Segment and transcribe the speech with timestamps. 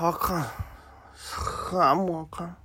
[0.00, 0.46] あかん。
[1.82, 2.56] あ、もうあかん。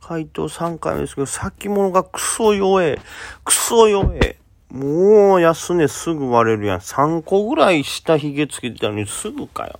[0.00, 2.98] 回答3回目ですけど、先物がクソ弱え。
[3.44, 4.38] クソ弱え。
[4.70, 6.78] もう安値すぐ割れるやん。
[6.78, 9.78] 3個ぐらい下髭つけてたのにすぐかよ。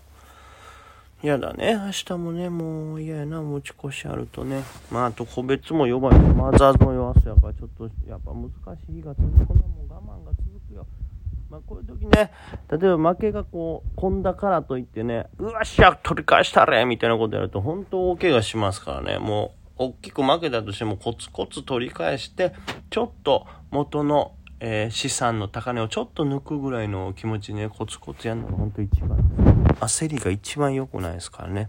[1.22, 1.74] 嫌だね。
[1.74, 3.40] 明日もね、もう嫌やな。
[3.40, 4.62] 持ち越しあるとね。
[4.90, 6.18] まあ、あと個別も弱い。
[6.18, 10.86] マザーズの弱さやから、ちょっとやっぱ難しい日が続くのも我慢が続くよ。
[11.50, 12.30] まあ、こういう時ね、
[12.70, 19.18] 例えば負けがこう、込んだからといってね、うわっしゃ、取り返したれみたいなことやると、本当大怪我しますからね。
[19.18, 22.52] もう、大きく負けたとしてもコツコツ取り返して、
[22.90, 29.18] ちょっと元の、えー、資産の高値をちょっと抜くぐらいの気持ちね、コツコツやるのが本当一番
[29.80, 31.68] 焦りが一番良くないですからね。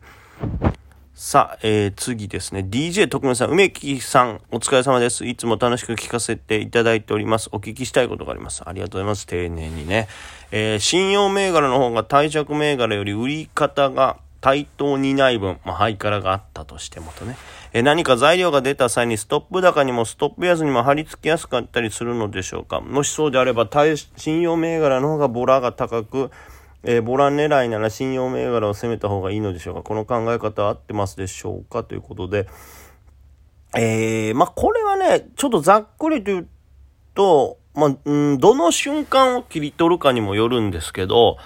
[1.13, 2.65] さあ、えー、次ですね。
[2.67, 5.25] DJ 徳間さん、梅木さん、お疲れ様です。
[5.25, 7.49] いつも楽しく聞かせていただいております。
[7.51, 8.63] お聞きしたいことがあります。
[8.65, 9.27] ありがとうございます。
[9.27, 10.07] 丁寧にね。
[10.51, 17.35] えー、信用銘柄の方が貸借銘柄より売り方が対等にない分、まあ、ハイカラがあったとしてもとね。
[17.73, 23.69] え何か材料が出た際にストップ高にもストップ安にも貼り付けやすかったりするのでしょうかもしそうであれば、
[24.15, 26.31] 信用銘柄の方がボラが高く、
[26.83, 29.83] えー、ボラン狙いなら信用銘柄を攻めた方がいいのでしょうか？
[29.83, 31.83] この考え方合ってますでしょうか？
[31.83, 32.47] ということで、
[33.77, 36.47] えー、まあ、これはね、ちょっとざっくりと言う
[37.13, 41.37] と、まあ、ん、どの瞬間を切り取るかにもよるんですけど、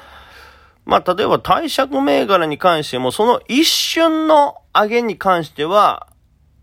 [0.86, 6.08] まあ、例えば貸借銘柄に関しても、その一瞬の上げに関しては、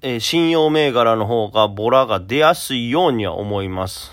[0.01, 4.11] えー、信用銘柄の方がボラが出やすいようには思います。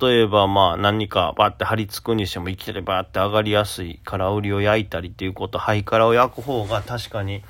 [0.00, 7.42] 例えばまあ何かバッて張り付くにしても生きてればって上がりやすい空売りを焼いたりっていうことハイカラを焼く方が確かに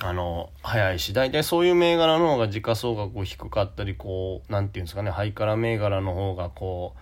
[0.00, 7.00] あの早いし大体そういう銘柄の方が時価総額低かったりこう何て言うんですかねハイカラ銘柄の方がこう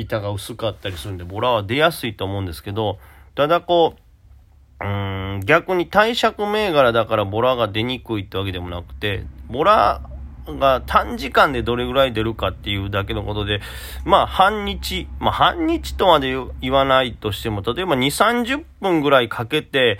[0.00, 2.98] 板が薄かったりするんでボラは出やすいと思うんですけど
[3.34, 4.00] ただこう
[4.80, 10.00] うん、逆に貸借銘柄だからボラが出にくいってわけでもなくて、ボラ
[10.56, 13.60] が短時間でどれぐらい出るかっていうだけのことで、
[14.04, 19.98] まあ半日、まあ半日とまで言わないとしても、例えば2、30分ぐらいかけて、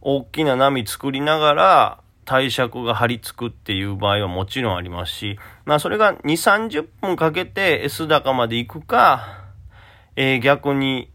[0.00, 9.42] 大きな波作りながら、貸借が張り付くっていう場合はもちろんありますし、まあそれが2、30分かけて S 高まで行くか、
[10.16, 11.10] えー、逆に、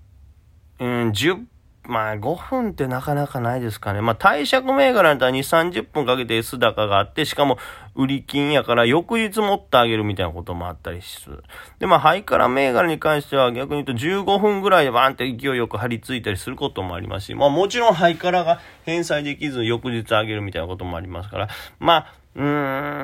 [0.79, 1.45] うん、10
[1.87, 4.01] まあ5分ってなかなかないですかね。
[4.01, 5.37] まあ貸借銘柄だったら2、
[5.71, 7.57] 30分かけて S 高があって、しかも
[7.95, 11.43] 売り金やから翌日持ってあげるみたいなこともあったりする。
[11.79, 21.47] で、まあハイカラ銘柄に関しては逆に言うと15分ぐらいでバーンって勢いよく張り付いたりすることもありますし、まあもちろんハイカラが返済できず翌日あげるみたいなこともありますから、
[21.79, 22.43] まあ、うー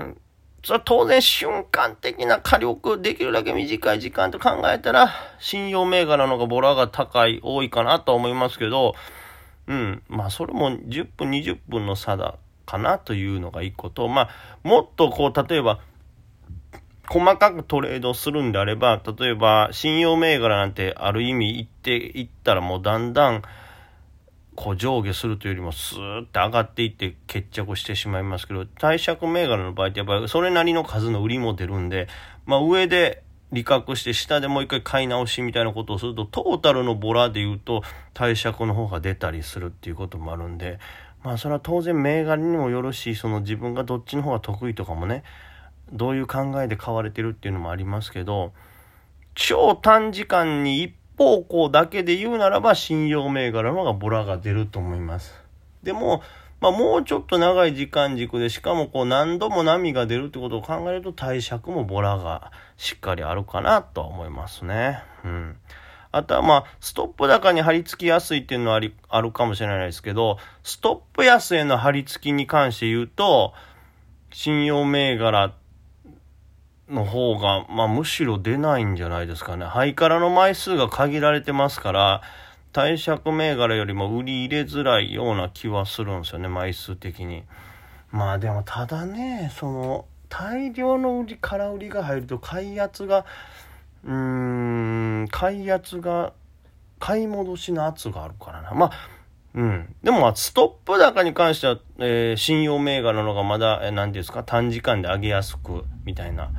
[0.10, 0.18] ん、
[0.64, 8.96] それは当然瞬間的な火力、できるだけ短い時間と考えたら、信用銘柄の方がボラが高い、多いかなとは思いますけど、
[9.68, 10.04] うん。
[10.08, 14.30] まあ、それも10分、20分の差だかなというのが一個と、まあ、
[14.64, 15.82] もっとこう、例えば、
[17.10, 23.42] 細かくトレードするんであれば、例えば、信用銘柄なんてある意味言っていったらもうだんだん、
[24.56, 32.08] こう上下するというよりもスーッて上がっていって決着してしまいますけど、貸借銘柄の場合ってやっぱりそれなりの数の売りも出るんで、
[32.46, 37.84] まあ上で利確して下でもう一回買い直しみたいなことをすると、トータルのボラで言うと
[38.14, 40.80] 貸借の方が出たりするっていうこともあるんで、
[41.24, 45.24] まあそれは当然銘柄にもよるし、その自分がどっちの方が得意とかもね、
[45.92, 48.54] どういう考えで買われてるっていうのもありますけど、
[49.36, 55.34] 超短時間に一方向だけで言うならば信用銘柄の方がボラが出ると思います。
[55.84, 56.24] でも、
[56.60, 65.04] まあ、もうちょっと長い時間軸で、しかもこう何度も波が出るってことを考えると貸借もボラがしっかりあるかなとは思いますね。
[65.26, 65.58] うん。
[66.12, 73.54] あとはまあ、ストップ高に張り付きやすいっていうのはありあるかもしれないですけど、ストップ安への張り付きに関して言うと、
[74.32, 75.63] 信用銘柄って
[76.94, 79.66] の方が、まあ、むしろ出ないんじゃないですかね。
[79.66, 82.22] ハイカラの枚数が限られてますから、
[82.72, 87.44] 貸借銘柄よりも売り入れづらいような気はするんですよね、枚数的に。
[88.12, 93.26] まあでも、ただね、その、大量の売り、空売りが入ると、買い圧が、
[94.04, 94.14] うー
[95.24, 96.34] ん、買い圧が、
[97.00, 98.72] 買い戻しの圧があるからな。
[98.72, 98.92] まあ、
[99.54, 99.96] うん。
[100.04, 106.50] でも、ま、ストップ高に関しては、えー、信用銘柄の方がまだ、えー、何ていうんですか、短時間で上げやすく、みたいな。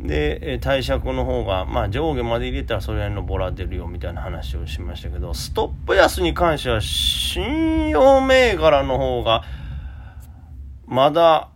[0.00, 9.44] で、貸借の方が、まあ上下まで入れたらそれなりのボラ出るよみたいな話をしましたけど、ストップ安に関しては信用銘柄の方が、
[10.86, 11.48] まだ、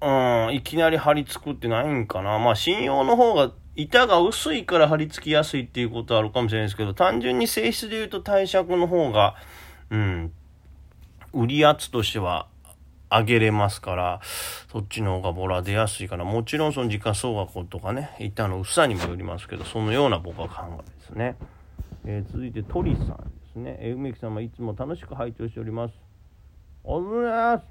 [0.00, 2.38] うん、いきなり張り付くってないんかな。
[2.38, 9.34] まあ信用の方が板が薄いから張り付きやすいっていうことはあるかもしれないですけど、単純に性質で言うと貸借の方が、
[9.90, 10.32] うん、
[11.32, 12.46] 売り圧としては
[13.10, 14.20] 上げれますから、
[14.70, 21.36] そっちの方がボラ出やすいから、もちろんその時価総額とかね、板の薄さにもよりますけど、そのような僕は考えですね。
[22.04, 23.14] えー、続いて鳥さんで
[23.52, 23.76] すね。
[23.80, 25.94] え梅木様いつも楽しく拝聴しております。
[26.84, 27.64] おはようございます。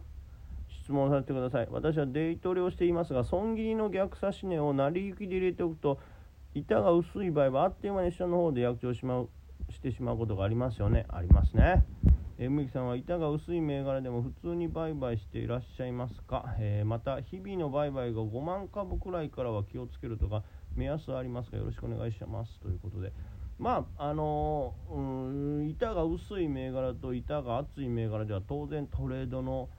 [0.84, 1.68] 質問させてください。
[1.72, 6.00] 私はデイトレをしていますが、損切りの逆差し値を成り行きで入れておくと、
[6.54, 9.30] 板が薄い場合はあっという間に下の方で約定しまう
[9.70, 11.06] してしまうことがありますよね。
[11.10, 11.84] ありますね。
[12.40, 20.44] え梅木さんは板が薄い銘柄でも普通に売買していらっしゃいますか、えー、また日々の売買が5万株くらいからは気をつけるとか
[20.76, 21.58] 目安はありますか？
[21.58, 22.60] よろしくお願いします。
[22.60, 23.12] ということで。
[23.58, 29.70] まああのー、うん板が薄い銘柄と板が厚い銘柄では当然トレードの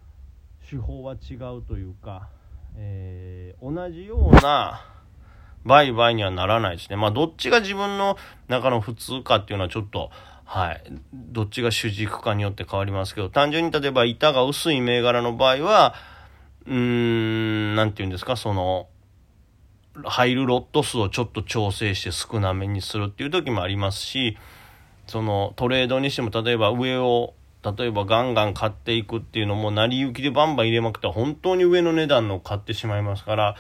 [0.69, 2.28] 手法は違うというか、
[2.75, 4.81] えー、同じような
[5.64, 6.96] 売買にはならないですね。
[6.96, 8.16] まあどっちが自分の
[8.49, 10.10] 中の普通かっていうのはちょっと
[10.50, 10.83] はい。
[11.12, 15.95] どっちが主軸かによって変わりますけど、単純に例えば板が薄い銘柄の場合は、
[16.67, 18.89] うーん、なんて言うんですか、その、
[20.05, 24.39] 入るロット数をちょっと調整して少なめにするっていう時もありますし、
[25.06, 33.56] そのトレードにしても例えば上を例えばガンガン買っていくっていうのも成り行きでバンバン入れまくったら本当に上の値段の買ってしまいますから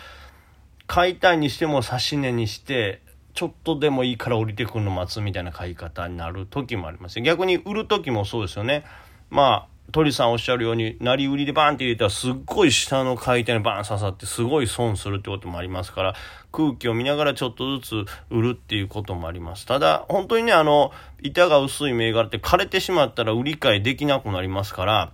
[0.86, 3.02] 買いたいにしても指し値にして
[3.38, 8.84] ちょっとでもいいから降りてくるの待つみたいな買い方になる時もあります逆に売る時もそうですよね。
[9.30, 16.14] まあ鳥さんおっしゃるように成り売りでバーンって入れたらすっごい下の買い手にバーン刺さってすごい損するってこともありますから
[16.50, 19.66] 空気を見ながらちょっとずつ売るっていうこともあります。
[19.66, 20.90] ただ本当にねあの
[21.22, 25.12] 板が薄い銘柄って枯れてしまったら売り買いできなくなりますから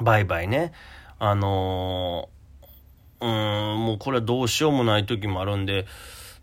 [0.00, 0.72] 売買ね。
[1.18, 5.86] あのー、うーんもうこれはどうしようもない時もあるんで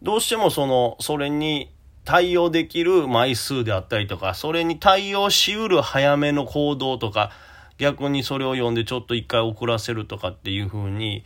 [0.02, 1.72] どうしてもその、それに
[2.04, 7.32] 対応できる枚数であったりとか、それに対応しうる早めの行動とか、
[7.78, 11.26] 逆にそれを読んでちょっと一回遅らせるとかっていう風に、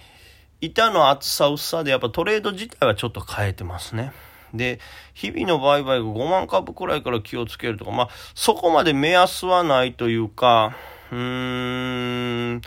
[0.61, 4.11] 板の厚さ薄さでやっぱトレード自体はちょっと変えてますね。
[4.53, 4.79] で、
[5.13, 10.75] 日々の売買が5万株くらいから気をつけるとか、まあ、そこまで目安はないというか、
[11.11, 12.61] うーん、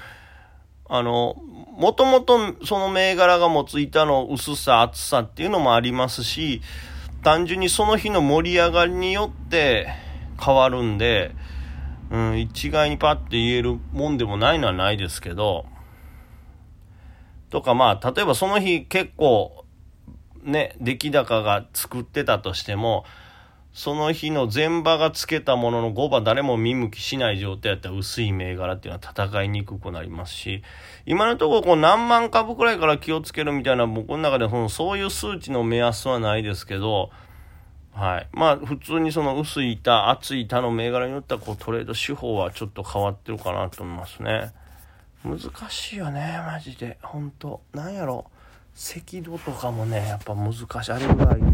[0.94, 1.36] あの、
[1.78, 6.60] もともとその銘柄が持つ板の薄さ、厚さっていうのもありますし、
[7.22, 9.88] 単純にその日の盛り上がりによって
[10.38, 11.34] 変わるんで、
[12.10, 15.64] うん、一概にパッて言えるもんでもないのはないですけど、
[17.48, 19.64] とかまあ、例えばその日結構、
[20.42, 23.06] ね、出来高が作ってたとしても、
[23.72, 30.62] その日の前場がつけたものの5場誰も見向きしない状態やったら薄い銘柄っていうのは戦いにくくなりますし、
[31.06, 37.10] 今のところこう何万株くらいから気をつけるみたいな僕の中でそのそういう数値の目安はないですけど、
[37.94, 38.28] はい。
[38.32, 44.52] まあ普通にその薄い板、厚い板の銘柄によってはこうトレード手法はちょっと変わってるかなと思いますね。
[45.24, 45.38] 難
[45.70, 46.98] しいよね、マジで。
[47.02, 47.60] ほんと。
[47.72, 48.26] なんやろ。
[48.74, 50.66] 赤道とかもね、やっぱ難しい。
[50.92, 51.51] あれぐらい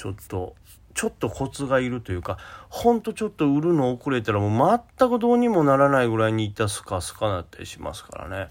[0.00, 0.56] ちょっと、
[0.94, 2.38] ちょっとコツがいるというか、
[2.70, 8.48] ほんとちょっと売るの遅れたらもう全くどうにもならないぐらいにいたスカスカなったりしますからね。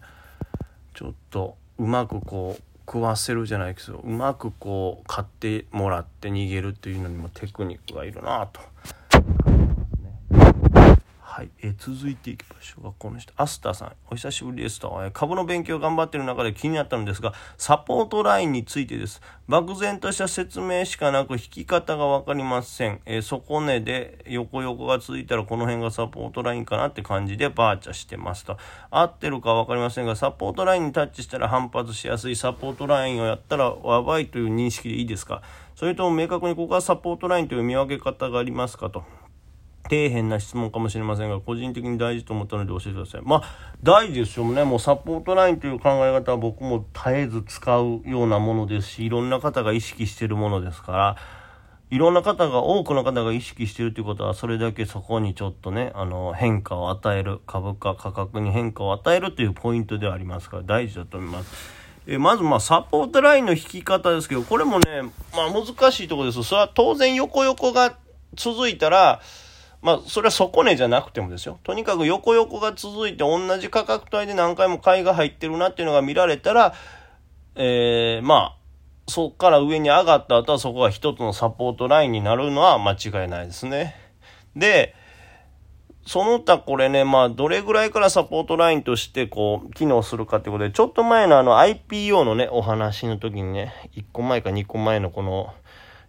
[0.93, 8.61] ちょっとうまくこう食わせるじゃないけど、うまくこう買ってもらって逃げるっていうのにもテクニックがいるなと。
[11.39, 12.93] はい、え続いていきましょうか。
[12.99, 19.21] この人、アスターさん、お久しぶりですと、え株の勉強頑張ってる中で気になったのですが、サポートラインについてです。
[19.47, 22.99] 漠然とした説明しかなく、引き方が分かりません。
[23.05, 28.57] え底根で横横が続いたら、この辺がサポートラインかなって感じでバーチャしてますと。
[28.91, 35.41] 合ってるか分かりませんが、サポートラインにタッチしたら反発しやすいサポートラインをやったら、やばいという認識でいいですか？
[35.73, 39.05] それとも明確にここがサポートラインという見分け方がありますかと。
[39.89, 43.21] 底辺な質問かもしれませんが、個人的に大事と思ったので教えてください。
[43.23, 43.43] まあ、
[43.81, 44.63] 大事ですよね。
[44.63, 51.17] もうサポートラインという考え方は僕も絶えず使うようなものですし、いろんな方が意識してるものですから、
[51.89, 61.79] いろんな方が、多くの方が意識してるということは、それだけそこにちょっとね、あの、変化を与える、株価、価格に変化を与えるというポイントではありますから、大事だと思います。
[62.05, 65.01] えまず、まあ、サポートラインの引き方ですけど、これもね、
[65.33, 66.43] まあ、難しいところです。
[66.43, 67.97] それは当然横横が
[68.35, 69.21] 続いたら、
[69.81, 71.59] まあ、それは底値じゃなくてもですよ。
[71.63, 76.73] とにかく横横が続いて同じ価格帯で何回も買いが入ってるなっていうのが見られたら、
[77.55, 78.57] えー、まあ、
[79.07, 83.95] そこから上に上がった後はそこが一つのサポートラインになるのは間違いないですね。
[84.55, 84.95] で、
[86.05, 95.53] その他これね、まあ、どれぐらいからサポートラインとしてこう、機能するかってことで、ちょっと前のあの IPO のね、お話の時にね、1個前か2個前のこの、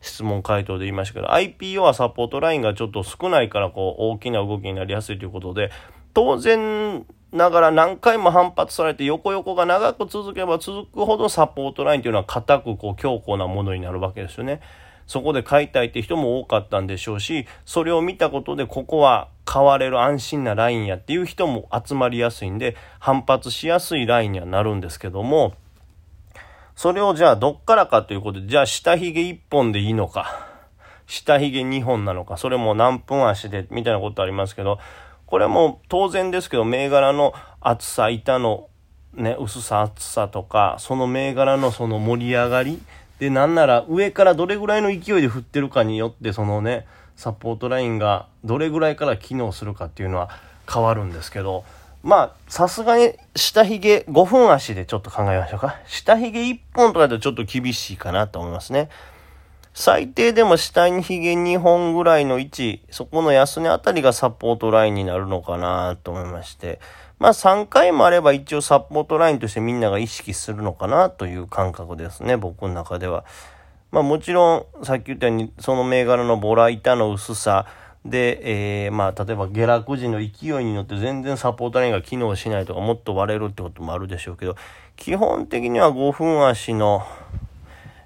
[0.01, 5.71] 質問回答で言いましたけど、IPO はサポートラインがちょっと少ないから、こう、大きな動きになりやすいということで、
[6.15, 14.61] 当然ながら何回も反発されて横横が長く続けば続くほどサポートラインというのは固くこう強固なものになるわけですよね。
[15.07, 25.55] そこで買いたいって人も多かったんでしょうし、それを見たことでここは買われる安心なラインやっていう人も集まりやすいんで、反発しやすいラインにはなるんですけども、
[26.81, 30.49] それをじゃあどっからかということで、じゃあ下髭1本でいいのか、
[31.07, 34.79] 下髭2本なのか、それも何分足で、みたいなことありますけど、
[35.27, 38.71] これも当然ですけど、銘柄の厚さ、板の
[39.13, 42.81] ね、薄さ、厚さとか、その銘柄のその盛り上がり、
[43.19, 50.31] で、なんなら上からどれぐらいの勢いで振ってるかによって、そのね、サポートラインがどれぐらいから機能するかっていうのは
[50.67, 51.63] 変わるんですけど、
[52.03, 55.77] まあ、さすがに下髭5分足でちょっと考えましょうか。
[55.87, 58.89] 下髭1本とかだとちょっと厳しいかなと思いますね。
[59.75, 66.81] 最低でも下に髭2本ぐらいの位置、そこの安値あたりがサポートラインになるのかなと思いまして。
[67.19, 73.25] まあ3回もあれば一応サポートラインとしてみんなが意識するのかなという感覚ですね、僕の中では。
[73.93, 77.67] まあもちろん、さっき言ったように、その銘柄のボラ板の薄さ
[78.05, 84.57] で、えー、まあ例えば下落時の勢いによって全然サポートラインが機能しないとかもっと割れるってこともあるでしょうけど、
[84.97, 87.07] 基本的には5分足の、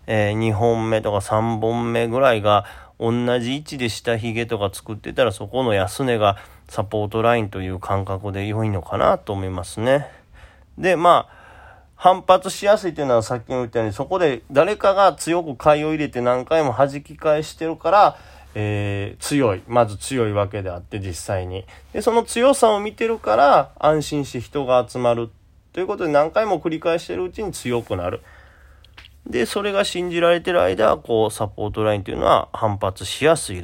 [0.07, 2.65] えー、2本目とか3本目ぐらいが
[2.99, 10.07] 同じ位置で下髭とか作ってたらそこの安値がサポートラインという感覚で良いのかなと思いますね。
[10.79, 11.45] で、まあ、
[11.97, 18.17] 反発しやすいというのはさっきも言ったように、そこで誰かが強く買いを入れて何回も弾き返してるから、
[18.55, 19.63] えー、強い。
[19.67, 21.65] まず強いわけであって実際に。
[21.93, 25.31] で、その強さを見てるから安心して人が集まる。
[25.73, 28.21] ということで何回も繰り返してるうちに強くなる。
[29.27, 33.63] で、それが信じられてる間、こう、サポートラインというのは反発しやすい